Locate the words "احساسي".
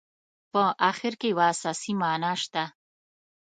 1.51-1.93